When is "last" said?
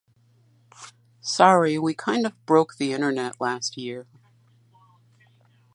3.39-3.77